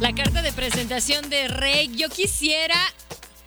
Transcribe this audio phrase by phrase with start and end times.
[0.00, 2.76] La carta de presentación de Rey, yo quisiera,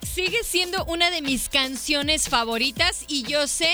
[0.01, 3.71] sigue siendo una de mis canciones favoritas y yo sé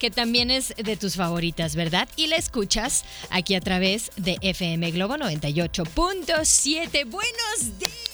[0.00, 2.08] que también es de tus favoritas, ¿verdad?
[2.16, 7.08] Y la escuchas aquí a través de FM Globo 98.7.
[7.08, 8.09] Buenos días,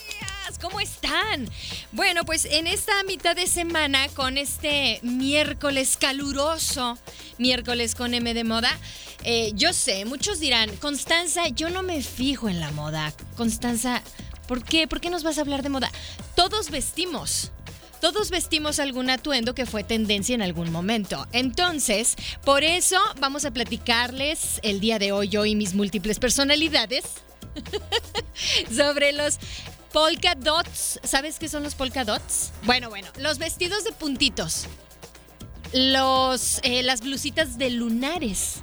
[0.67, 1.48] ¿cómo están?
[1.92, 6.98] Bueno, pues en esta mitad de semana, con este miércoles caluroso,
[7.39, 8.77] miércoles con M de moda,
[9.22, 13.12] eh, yo sé, muchos dirán, Constanza, yo no me fijo en la moda.
[13.37, 14.03] Constanza,
[14.48, 14.89] ¿por qué?
[14.89, 15.92] ¿Por qué nos vas a hablar de moda?
[16.34, 17.53] Todos vestimos.
[18.00, 21.28] Todos vestimos algún atuendo que fue tendencia en algún momento.
[21.31, 27.05] Entonces, por eso vamos a platicarles el día de hoy, yo y mis múltiples personalidades,
[28.75, 29.39] sobre los
[29.97, 31.00] polka dots.
[31.05, 32.53] ¿Sabes qué son los polka dots?
[32.65, 34.66] Bueno, bueno, los vestidos de puntitos.
[35.72, 38.60] Los, eh, las blusitas de lunares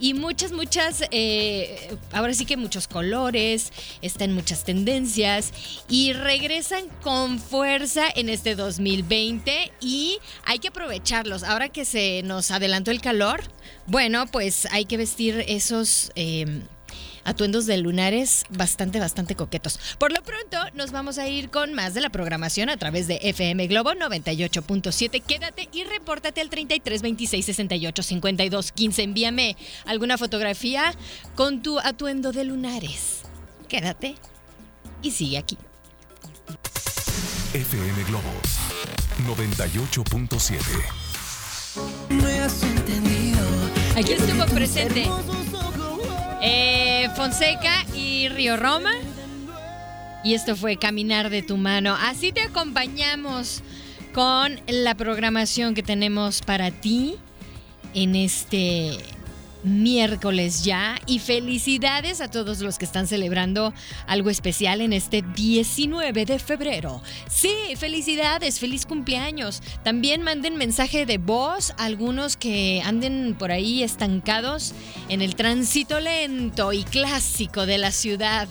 [0.00, 3.70] y muchas, muchas, eh, ahora sí que muchos colores,
[4.00, 5.52] están muchas tendencias
[5.90, 11.42] y regresan con fuerza en este 2020 y hay que aprovecharlos.
[11.42, 13.42] Ahora que se nos adelantó el calor,
[13.86, 16.12] bueno, pues hay que vestir esos...
[16.14, 16.62] Eh,
[17.24, 19.78] atuendos de lunares bastante, bastante coquetos.
[19.98, 23.18] Por lo pronto, nos vamos a ir con más de la programación a través de
[23.22, 25.22] FM Globo 98.7.
[25.22, 29.02] Quédate y repórtate al 33 26 68 52 15.
[29.02, 30.94] Envíame alguna fotografía
[31.34, 33.22] con tu atuendo de lunares.
[33.68, 34.16] Quédate
[35.02, 35.56] y sigue aquí.
[37.54, 38.30] FM Globo
[39.26, 41.12] 98.7.
[43.96, 45.06] Aquí estuvo presente
[46.42, 48.92] eh, Fonseca y Río Roma.
[50.24, 51.96] Y esto fue Caminar de tu mano.
[51.98, 53.62] Así te acompañamos
[54.12, 57.16] con la programación que tenemos para ti
[57.94, 58.98] en este
[59.64, 63.72] miércoles ya y felicidades a todos los que están celebrando
[64.06, 67.02] algo especial en este 19 de febrero.
[67.28, 69.62] Sí, felicidades, feliz cumpleaños.
[69.82, 74.74] También manden mensaje de voz a algunos que anden por ahí estancados
[75.08, 78.48] en el tránsito lento y clásico de la ciudad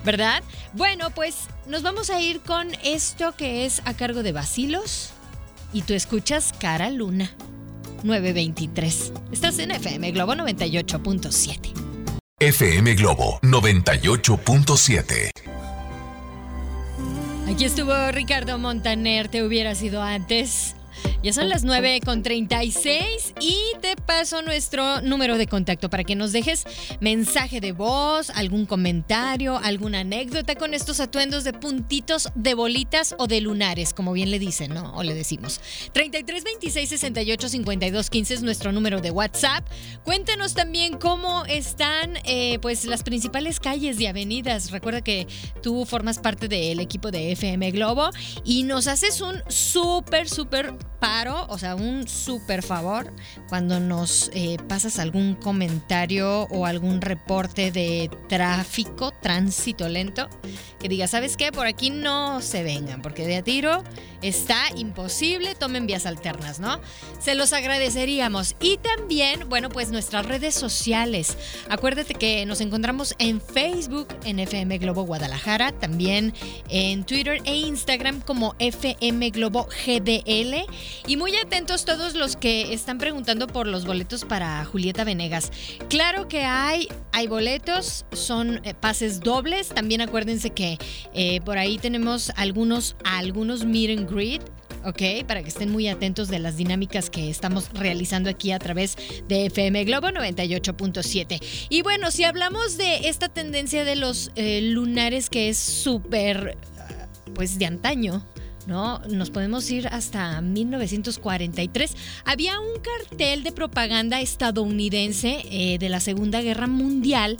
[0.04, 0.44] ¿Verdad?
[0.74, 1.36] Bueno, pues
[1.68, 5.12] nos vamos a ir con esto que es a cargo de Basilos
[5.72, 7.32] y tú escuchas Cara Luna
[8.04, 9.14] 923.
[9.32, 11.95] Estás en FM Globo 98.7.
[12.42, 15.30] FM Globo 98.7.
[17.50, 20.76] Aquí estuvo Ricardo Montaner, te hubiera sido antes.
[21.26, 26.16] Ya son las 9 con 36 y te paso nuestro número de contacto para que
[26.16, 26.66] nos dejes
[27.00, 33.26] mensaje de voz, algún comentario, alguna anécdota con estos atuendos de puntitos, de bolitas o
[33.26, 34.94] de lunares, como bien le dicen, ¿no?
[34.94, 35.62] O le decimos.
[35.94, 39.68] 33 26 68 52 15 es nuestro número de WhatsApp.
[40.04, 44.70] Cuéntanos también cómo están eh, pues las principales calles y avenidas.
[44.70, 45.26] Recuerda que
[45.64, 48.12] tú formas parte del equipo de FM Globo
[48.44, 50.72] y nos haces un súper, súper
[51.24, 53.12] o sea, un súper favor
[53.48, 60.28] cuando nos eh, pasas algún comentario o algún reporte de tráfico, tránsito lento,
[60.80, 61.54] que diga, ¿sabes qué?
[61.54, 63.84] Por aquí no se vengan, porque de a tiro
[64.22, 66.80] está imposible, tomen vías alternas, ¿no?
[67.20, 68.56] Se los agradeceríamos.
[68.60, 71.38] Y también, bueno, pues nuestras redes sociales.
[71.70, 76.34] Acuérdate que nos encontramos en Facebook, en FM Globo Guadalajara, también
[76.70, 80.66] en Twitter e Instagram como FM Globo GDL.
[81.08, 85.52] Y muy atentos todos los que están preguntando por los boletos para Julieta Venegas.
[85.90, 89.70] Claro que hay, hay boletos, son eh, pases dobles.
[89.70, 90.78] También acuérdense que
[91.14, 94.42] eh, por ahí tenemos algunos, algunos meet and greet.
[94.86, 95.26] ¿ok?
[95.28, 98.96] Para que estén muy atentos de las dinámicas que estamos realizando aquí a través
[99.28, 101.42] de FM Globo 98.7.
[101.70, 106.58] Y bueno, si hablamos de esta tendencia de los eh, lunares que es súper,
[107.34, 108.24] pues de antaño,
[108.68, 109.00] ¿no?
[109.10, 111.96] Nos podemos ir hasta 1943.
[112.26, 117.38] Había un cartel de propaganda estadounidense eh, de la Segunda Guerra Mundial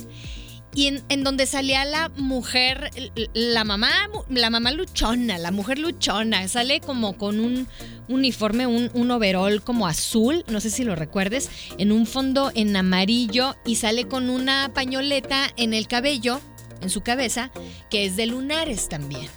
[0.76, 2.90] y en, donde salía la mujer,
[3.32, 3.90] la mamá,
[4.28, 7.66] la mamá luchona, la mujer luchona, sale como con un
[8.08, 13.56] uniforme, un, un como azul, no sé si lo recuerdes, en un fondo en amarillo
[13.64, 16.42] y sale con una pañoleta en el cabello,
[16.82, 17.50] en su cabeza,
[17.88, 19.30] que es de lunares también.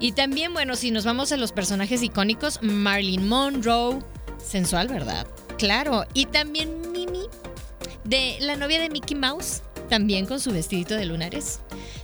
[0.00, 4.00] Y también, bueno, si nos vamos a los personajes icónicos, Marilyn Monroe,
[4.44, 5.26] sensual, ¿verdad?
[5.58, 6.04] Claro.
[6.14, 7.26] Y también Mimi,
[8.04, 11.60] de la novia de Mickey Mouse, también con su vestidito de lunares.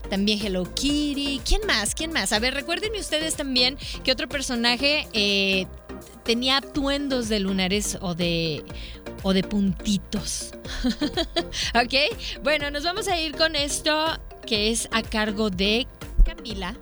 [0.09, 1.41] También Hello Kitty.
[1.45, 1.95] ¿Quién más?
[1.95, 2.33] ¿Quién más?
[2.33, 5.67] A ver, recuérdenme ustedes también que otro personaje eh,
[6.25, 8.65] tenía atuendos de lunares o de,
[9.23, 10.53] o de puntitos.
[11.75, 11.95] ¿Ok?
[12.43, 15.87] Bueno, nos vamos a ir con esto que es a cargo de
[16.25, 16.75] Camila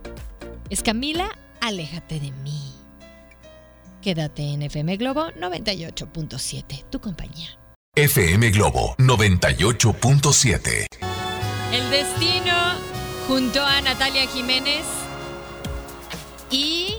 [0.70, 1.30] es Camila,
[1.60, 2.74] aléjate de mí.
[4.02, 7.58] Quédate en FM Globo 98.7, tu compañía.
[7.96, 10.86] FM Globo 98.7.
[11.72, 12.54] El destino
[13.26, 14.84] junto a Natalia Jiménez
[16.50, 16.94] y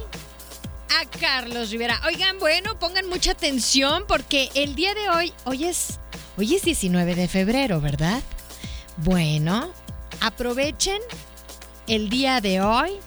[0.90, 2.02] a Carlos Rivera.
[2.06, 6.00] Oigan, bueno, pongan mucha atención porque el día de hoy, hoy es,
[6.38, 8.22] hoy es 19 de febrero, ¿verdad?
[8.98, 9.72] Bueno,
[10.20, 11.02] aprovechen
[11.88, 13.00] el día de hoy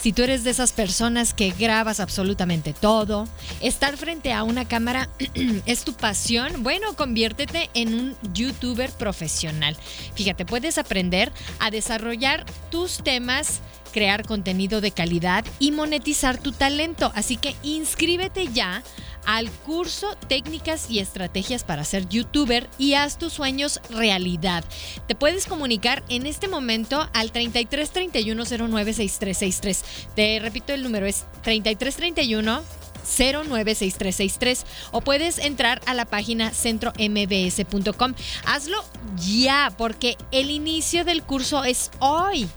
[0.00, 3.26] si tú eres de esas personas que grabas absolutamente todo,
[3.60, 5.08] estar frente a una cámara
[5.66, 9.76] es tu pasión, bueno, conviértete en un youtuber profesional.
[10.14, 13.60] Fíjate, puedes aprender a desarrollar tus temas
[13.92, 17.10] crear contenido de calidad y monetizar tu talento.
[17.14, 18.82] Así que inscríbete ya
[19.28, 24.64] al curso Técnicas y Estrategias para ser youtuber y haz tus sueños realidad.
[25.06, 29.84] Te puedes comunicar en este momento al 33 31 09 6363.
[30.16, 32.62] Te repito, el número es 33 31
[33.04, 38.14] 096363 o puedes entrar a la página centrombs.com.
[38.46, 38.82] Hazlo
[39.18, 42.48] ya porque el inicio del curso es hoy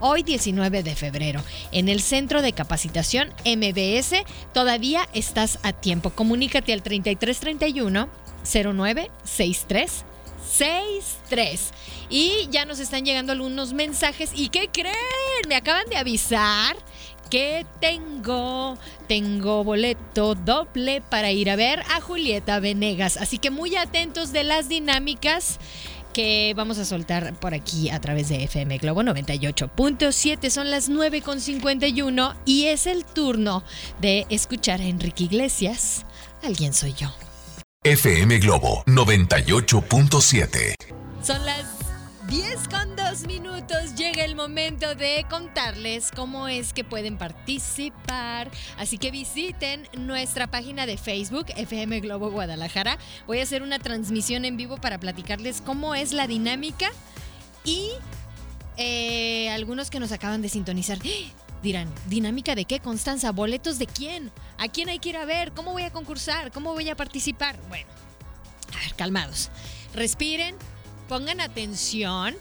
[0.00, 1.42] hoy 19 de febrero.
[1.72, 6.10] En el Centro de Capacitación MBS todavía estás a tiempo.
[6.10, 8.08] Comunícate al 3331
[8.44, 10.04] 0963
[10.54, 11.72] 63.
[12.10, 14.30] Y ya nos están llegando algunos mensajes.
[14.34, 14.94] ¿Y qué creen?
[15.48, 16.76] Me acaban de avisar
[17.30, 23.16] que tengo, tengo boleto doble para ir a ver a Julieta Venegas.
[23.16, 25.58] Así que muy atentos de las dinámicas
[26.14, 30.48] que vamos a soltar por aquí a través de FM Globo 98.7.
[30.48, 33.62] Son las 9.51 y es el turno
[34.00, 36.06] de escuchar a Enrique Iglesias.
[36.42, 37.12] Alguien soy yo.
[37.82, 40.74] FM Globo 98.7.
[41.22, 41.83] Son las
[42.28, 43.94] 10 con 2 minutos.
[43.96, 48.50] Llega el momento de contarles cómo es que pueden participar.
[48.78, 52.98] Así que visiten nuestra página de Facebook, FM Globo Guadalajara.
[53.26, 56.90] Voy a hacer una transmisión en vivo para platicarles cómo es la dinámica
[57.62, 57.90] y
[58.76, 60.98] eh, algunos que nos acaban de sintonizar.
[61.62, 63.32] Dirán, ¿dinámica de qué, Constanza?
[63.32, 64.32] ¿Boletos de quién?
[64.58, 65.52] ¿A quién hay que ir a ver?
[65.52, 66.52] ¿Cómo voy a concursar?
[66.52, 67.58] ¿Cómo voy a participar?
[67.68, 67.86] Bueno,
[68.74, 69.50] a ver, calmados.
[69.94, 70.56] Respiren,
[71.14, 72.34] pongan atención.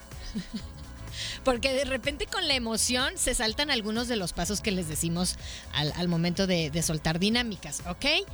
[1.43, 5.35] Porque de repente con la emoción se saltan algunos de los pasos que les decimos
[5.73, 8.25] al, momento de, soltar dinámicas, ¿ok?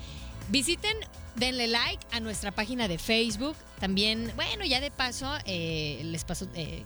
[0.47, 0.95] Visiten,
[1.35, 3.57] denle like a nuestra página de Facebook.
[3.81, 6.85] También, bueno, ya de paso, eh, les paso eh,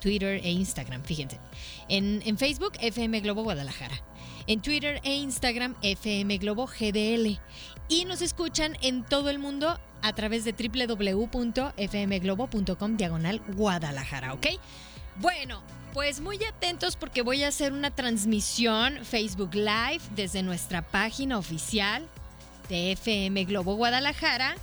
[0.00, 1.40] Twitter e Instagram, fíjense.
[1.88, 4.00] En, en Facebook, FM Globo Guadalajara.
[4.46, 7.40] En Twitter e Instagram, FM Globo GDL.
[7.88, 14.46] Y nos escuchan en todo el mundo a través de www.fmglobo.com diagonal Guadalajara, ¿ok?
[15.16, 15.62] Bueno,
[15.92, 22.06] pues muy atentos porque voy a hacer una transmisión Facebook Live desde nuestra página oficial
[22.68, 24.56] de FM Globo Guadalajara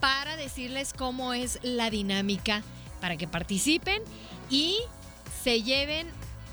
[0.00, 2.62] para decirles cómo es la dinámica
[3.00, 4.02] para que participen
[4.48, 4.78] y
[5.42, 6.08] se lleven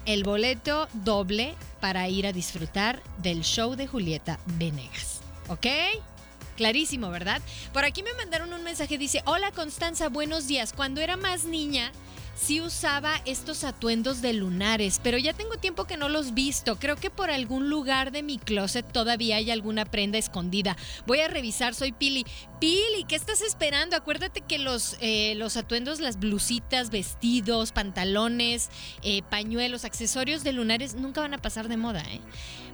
[0.06, 5.22] el boleto doble para ir a disfrutar del show de Julieta Venegas.
[5.50, 5.66] ¿Ok?
[6.58, 7.42] Clarísimo, ¿verdad?
[7.72, 10.74] Por aquí me mandaron un mensaje, dice, hola Constanza, buenos días.
[10.74, 11.92] Cuando era más niña,
[12.36, 16.78] sí usaba estos atuendos de lunares, pero ya tengo tiempo que no los visto.
[16.78, 20.76] Creo que por algún lugar de mi closet todavía hay alguna prenda escondida.
[21.06, 22.26] Voy a revisar, soy Pili.
[22.60, 23.96] Pili, ¿qué estás esperando?
[23.96, 28.70] Acuérdate que los, eh, los atuendos, las blusitas, vestidos, pantalones,
[29.04, 32.20] eh, pañuelos, accesorios de lunares nunca van a pasar de moda, ¿eh?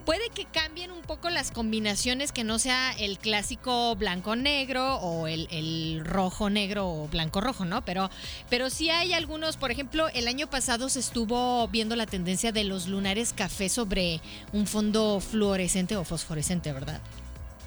[0.05, 6.01] Puede que cambien un poco las combinaciones, que no sea el clásico blanco-negro o el,
[6.03, 7.85] rojo-negro o blanco-rojo, ¿no?
[7.85, 8.09] Pero,
[8.49, 12.65] pero sí hay algunos, por ejemplo, el año pasado se estuvo viendo la tendencia de
[12.65, 14.19] los lunares café sobre
[14.51, 17.01] un fondo fluorescente o fosforescente, ¿verdad?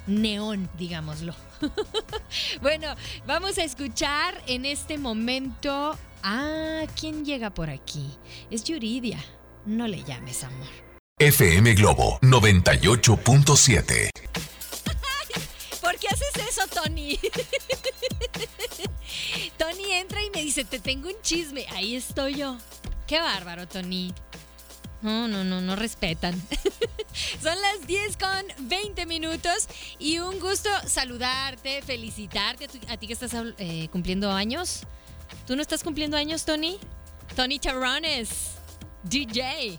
[0.06, 1.34] Neón, digámoslo.
[2.60, 2.94] bueno,
[3.26, 8.06] vamos a escuchar en este momento a quién llega por aquí.
[8.50, 9.24] Es Yuridia.
[9.64, 10.85] No le llames amor.
[11.18, 14.10] FM Globo 98.7.
[15.80, 17.18] ¿Por qué haces eso, Tony?
[19.56, 21.64] Tony entra y me dice, te tengo un chisme.
[21.70, 22.58] Ahí estoy yo.
[23.06, 24.12] Qué bárbaro, Tony.
[25.00, 26.34] No, no, no, no respetan.
[27.42, 29.68] Son las 10 con 20 minutos
[29.98, 34.82] y un gusto saludarte, felicitarte a, ti que estás eh, cumpliendo años.
[35.46, 36.78] ¿Tú no estás cumpliendo años, Tony?
[37.34, 38.56] Tony Charrones,
[39.04, 39.78] DJ.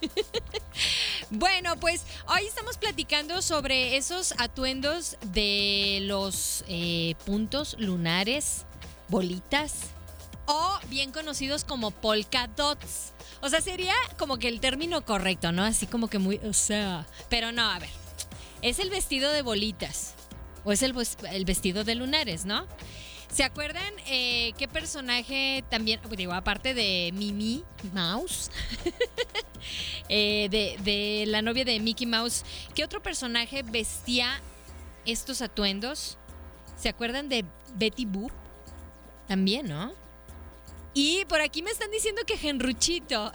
[1.30, 8.64] bueno, pues hoy estamos platicando sobre esos atuendos de los eh, puntos lunares,
[9.08, 9.90] bolitas
[10.46, 13.12] o bien conocidos como polka dots.
[13.40, 15.64] O sea, sería como que el término correcto, ¿no?
[15.64, 17.90] Así como que muy, o sea, pero no, a ver,
[18.62, 20.14] es el vestido de bolitas
[20.64, 20.94] o es el,
[21.32, 22.66] el vestido de lunares, ¿no?
[23.32, 28.50] ¿Se acuerdan eh, qué personaje también, digo, aparte de Mimi Mouse,
[30.08, 32.44] eh, de, la novia de Mickey Mouse,
[32.74, 34.40] qué otro personaje vestía
[35.06, 36.18] estos atuendos?
[36.76, 37.44] ¿Se acuerdan de
[37.76, 38.32] Betty Boop?
[39.28, 39.92] También, ¿no?
[40.92, 43.30] Y por aquí me están diciendo que Genruchito.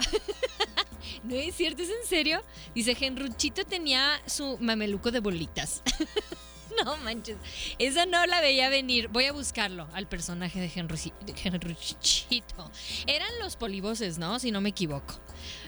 [1.23, 1.83] ¿No es cierto?
[1.83, 2.43] ¿Es en serio?
[2.73, 5.81] Dice, Genruchito tenía su mameluco de bolitas.
[6.85, 7.37] no manches.
[7.79, 9.07] Esa no la veía venir.
[9.09, 12.71] Voy a buscarlo al personaje de Henruchito.
[13.07, 14.39] Eran los polivoces, ¿no?
[14.39, 15.15] Si no me equivoco.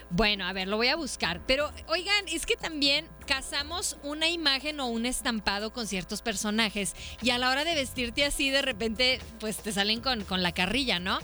[0.10, 1.42] Bueno, a ver, lo voy a buscar.
[1.46, 6.96] Pero, oigan, es que también casamos una imagen o un estampado con ciertos personajes.
[7.22, 10.54] Y a la hora de vestirte así, de repente, pues te salen con, con la
[10.54, 11.20] carrilla, ¿no?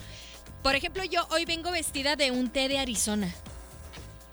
[0.61, 3.33] Por ejemplo, yo hoy vengo vestida de un té de Arizona.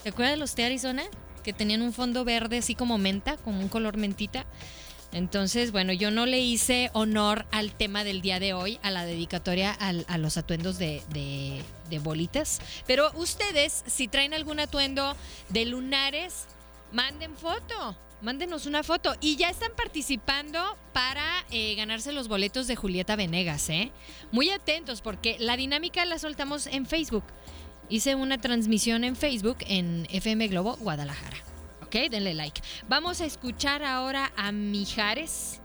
[0.02, 1.04] ¿Te acuerdas de los té de Arizona?
[1.44, 4.46] Que tenían un fondo verde así como menta, como un color mentita.
[5.12, 9.04] Entonces, bueno, yo no le hice honor al tema del día de hoy, a la
[9.04, 12.60] dedicatoria a los atuendos de, de, bolitas.
[12.86, 15.16] Pero ustedes, si traen algún atuendo
[15.48, 16.46] de lunares,
[16.92, 17.96] manden foto.
[18.22, 19.14] Mándenos una foto.
[19.20, 23.92] Y ya están participando para eh, ganarse los boletos de Julieta Venegas, ¿eh?
[24.30, 27.24] Muy atentos porque la dinámica la soltamos en Facebook.
[27.88, 31.49] Hice una transmisión en Facebook en FM Globo Guadalajara.
[31.90, 32.62] Ok, denle like.
[32.88, 35.60] Vamos a escuchar ahora a Mijares.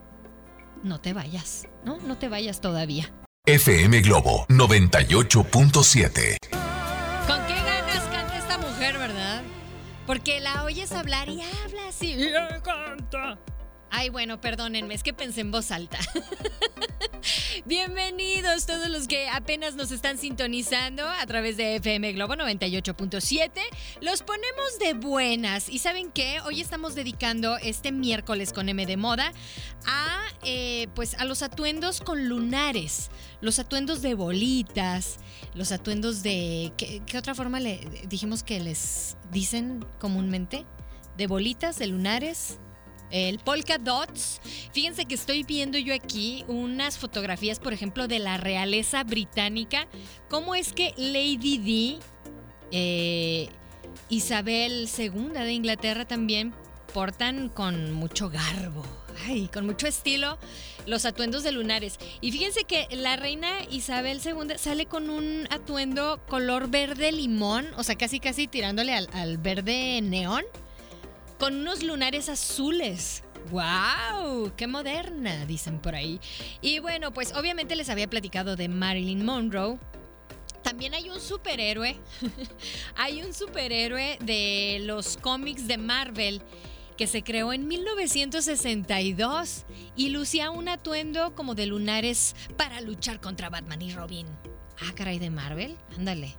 [0.82, 1.98] No te vayas, ¿no?
[1.98, 3.12] No te vayas todavía.
[3.46, 6.38] FM Globo 98.7.
[7.28, 9.44] ¿Con qué ganas canta esta mujer, verdad?
[10.04, 12.14] Porque la oyes hablar y habla así.
[12.14, 12.32] Y
[12.64, 13.38] canta.
[13.98, 15.98] Ay, bueno, perdónenme, es que pensé en voz alta.
[17.64, 23.50] Bienvenidos todos los que apenas nos están sintonizando a través de FM Globo 98.7.
[24.02, 25.70] Los ponemos de buenas.
[25.70, 26.40] ¿Y saben qué?
[26.44, 29.32] Hoy estamos dedicando este miércoles con M de Moda
[29.86, 33.10] a, eh, pues, a los atuendos con lunares.
[33.40, 35.16] Los atuendos de bolitas,
[35.54, 36.70] los atuendos de...
[36.76, 40.66] ¿Qué, qué otra forma le dijimos que les dicen comúnmente?
[41.16, 42.58] De bolitas, de lunares
[43.10, 44.40] el polka dots.
[44.72, 49.86] Fíjense que estoy viendo yo aquí unas fotografías, por ejemplo, de la realeza británica.
[50.28, 51.98] ¿Cómo es que Lady D,
[52.72, 53.48] eh,
[54.08, 56.54] Isabel II de Inglaterra también
[56.92, 58.84] portan con mucho garbo?
[59.26, 60.38] Ay, con mucho estilo
[60.84, 61.98] los atuendos de lunares.
[62.20, 67.82] Y fíjense que la reina Isabel II sale con un atuendo color verde limón, o
[67.82, 70.44] sea, casi casi tirándole al, al verde neón
[71.38, 73.22] con unos lunares azules.
[73.50, 74.52] ¡Wow!
[74.56, 75.46] ¡Qué moderna!
[75.46, 76.20] Dicen por ahí.
[76.60, 79.78] Y bueno, pues obviamente les había platicado de Marilyn Monroe.
[80.62, 81.96] También hay un superhéroe.
[82.96, 86.42] hay un superhéroe de los cómics de Marvel
[86.96, 93.50] que se creó en 1962 y lucía un atuendo como de lunares para luchar contra
[93.50, 94.26] Batman y Robin.
[94.80, 95.76] Ah, caray, de Marvel.
[95.96, 96.34] Ándale.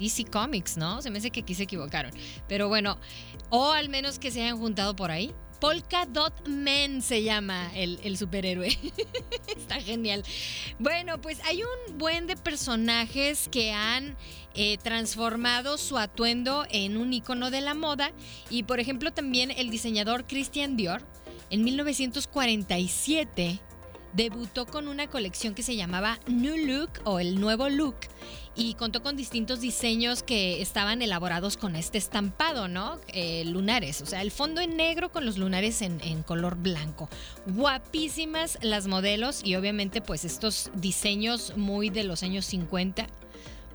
[0.00, 1.02] DC Comics, ¿no?
[1.02, 2.12] Se me hace que aquí se equivocaron.
[2.48, 2.98] Pero bueno,
[3.50, 5.34] o al menos que se hayan juntado por ahí.
[5.60, 8.68] Polka Dot Man se llama el, superhéroe.
[9.56, 10.24] Está genial.
[10.78, 14.16] Bueno, pues hay un buen de personajes que han
[14.54, 18.12] eh, transformado su atuendo en un icono de la moda.
[18.48, 21.02] Y por ejemplo, también el diseñador Christian Dior
[21.50, 23.60] en 1947
[24.12, 27.96] debutó con una colección que se llamaba New Look o el nuevo look
[28.56, 32.98] y contó con distintos diseños que estaban elaborados con este estampado, ¿no?
[33.08, 37.08] Eh, lunares, o sea, el fondo en negro con los lunares en, color blanco.
[37.46, 43.06] Guapísimas las modelos y obviamente pues estos diseños muy de los años 50,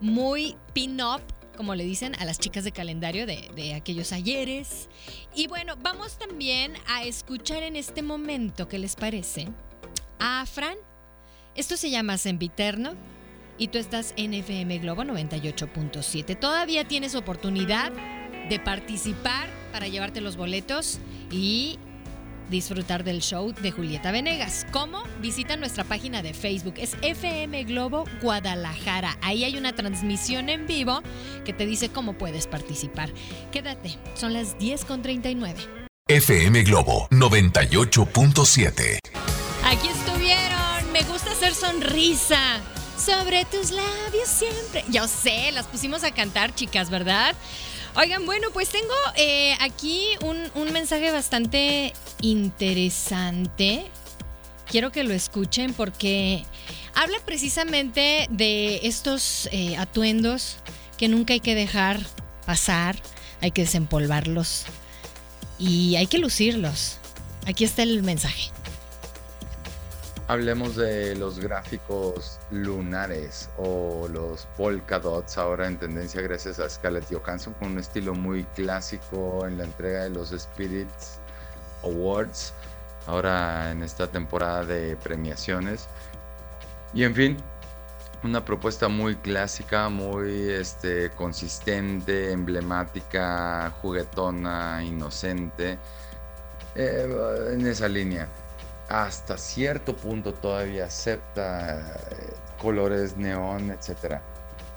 [0.01, 1.21] muy pin-up
[1.57, 4.89] como le dicen a las chicas de calendario de, de, aquellos ayeres.
[5.33, 9.47] Y bueno, vamos también a escuchar en este momento, ¿qué les parece?
[10.27, 10.75] A Fran.
[11.53, 12.95] Esto se llama Sempiterno
[13.59, 16.39] y tú estás en FM Globo 98.7.
[16.39, 17.91] Todavía tienes oportunidad
[18.49, 20.97] de participar para llevarte los boletos
[21.29, 21.77] y
[22.49, 24.65] disfrutar del show de Julieta Venegas.
[24.71, 25.03] ¿Cómo?
[25.21, 29.19] Visita nuestra página de Facebook, es FM Globo Guadalajara.
[29.21, 31.03] Ahí hay una transmisión en vivo
[31.45, 33.11] que te dice cómo puedes participar.
[33.51, 35.53] Quédate, son las 10.39.
[36.07, 39.24] FM Globo 98.7.
[39.65, 42.61] Aquí estuvieron, me gusta hacer sonrisa
[43.03, 44.85] sobre tus labios siempre.
[44.89, 47.35] Yo sé, las pusimos a cantar, chicas, ¿verdad?
[47.95, 53.87] Oigan, bueno, pues tengo eh, aquí un, mensaje bastante interesante.
[54.69, 56.45] Quiero que lo escuchen porque
[56.93, 60.57] habla precisamente de estos eh, atuendos
[60.99, 61.99] que nunca hay que dejar
[62.45, 63.01] pasar,
[63.41, 64.65] hay que desempolvarlos
[65.57, 66.99] y hay que lucirlos.
[67.47, 68.51] Aquí está el mensaje.
[70.27, 77.05] Hablemos de los gráficos lunares o los polka dots, ahora en tendencia gracias a Scarlett
[77.11, 81.19] Johansson, con un estilo muy clásico en la entrega de los Spirits
[81.83, 82.53] Awards,
[83.05, 85.85] ahora en esta temporada de premiaciones.
[86.91, 87.37] Y en fin,
[88.23, 95.77] una propuesta muy clásica, muy este, consistente, emblemática, juguetona, inocente,
[96.73, 98.27] eh, en esa línea
[98.89, 104.19] hasta cierto punto todavía acepta eh, colores neón, etc.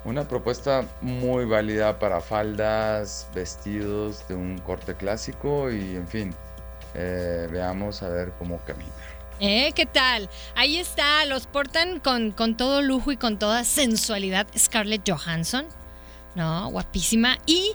[0.05, 6.35] Una propuesta muy válida para faldas, vestidos de un corte clásico y en fin,
[6.94, 8.92] eh, veamos a ver cómo camina.
[9.40, 9.73] ¿Eh?
[9.75, 10.29] ¿Qué tal?
[10.55, 15.66] Ahí está, los portan con, con todo lujo y con toda sensualidad Scarlett Johansson.
[16.38, 17.37] No, guapísima.
[17.46, 17.72] Y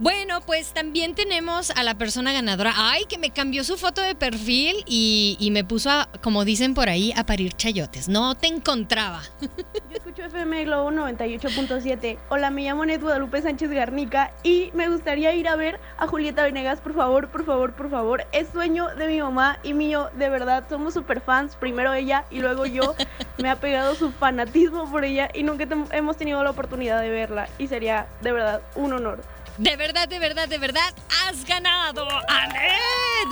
[0.00, 2.72] bueno, pues también tenemos a la persona ganadora.
[2.74, 6.88] Ay, que me cambió su foto de perfil y, me puso, a, como dicen por
[6.88, 8.08] ahí, a parir chayotes.
[8.08, 9.22] No te encontraba.
[9.40, 12.18] Yo escucho FM Globo 98.7.
[12.30, 16.42] Hola, me llamo Net Guadalupe Sánchez Garnica y me gustaría ir a ver a Julieta
[16.42, 18.26] Venegas, por favor, por favor, por favor.
[18.32, 20.64] Es sueño de mi mamá y mío, de verdad.
[20.68, 21.54] Somos super fans.
[21.54, 22.96] Primero ella y luego yo.
[23.40, 27.48] me ha pegado su fanatismo por ella y nunca hemos tenido la oportunidad de verla.
[27.58, 29.20] Y sería de verdad un honor.
[29.58, 30.94] De verdad, de verdad, de verdad,
[31.26, 33.28] has ganado, Anet.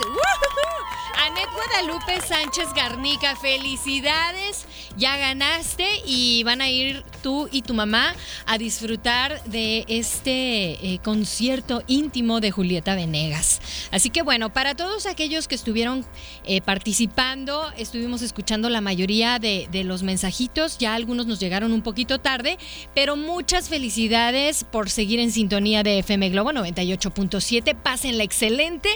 [1.25, 8.15] Anet Guadalupe Sánchez Garnica, felicidades, ya ganaste y van a ir tú y tu mamá
[8.45, 13.59] a disfrutar de este eh, concierto íntimo de Julieta Venegas.
[13.91, 16.05] Así que bueno, para todos aquellos que estuvieron
[16.45, 21.81] eh, participando, estuvimos escuchando la mayoría de, de los mensajitos, ya algunos nos llegaron un
[21.81, 22.57] poquito tarde,
[22.93, 28.89] pero muchas felicidades por seguir en sintonía de FM Globo 98.7, pásenla excelente.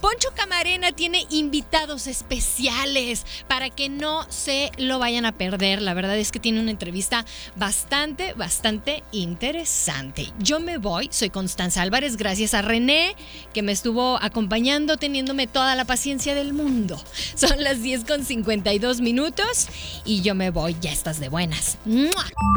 [0.00, 5.82] Poncho Camarena tiene invitados especiales para que no se lo vayan a perder.
[5.82, 10.32] La verdad es que tiene una entrevista bastante, bastante interesante.
[10.38, 13.14] Yo me voy, soy Constanza Álvarez, gracias a René
[13.52, 17.02] que me estuvo acompañando, teniéndome toda la paciencia del mundo.
[17.34, 19.68] Son las 10 con 52 minutos
[20.04, 21.78] y yo me voy, ya estás de buenas.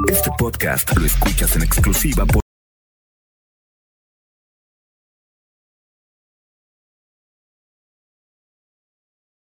[0.07, 2.42] Este podcast lo escuchas en exclusiva por